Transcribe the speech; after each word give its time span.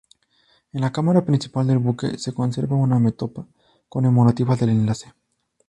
En 0.73 0.81
la 0.81 0.91
cámara 0.91 1.23
principal 1.25 1.67
del 1.67 1.77
buque 1.77 2.17
se 2.17 2.33
conserva 2.33 2.75
una 2.75 2.97
metopa 2.97 3.45
conmemorativa 3.87 4.55
del 4.55 4.69
enlace. 4.69 5.13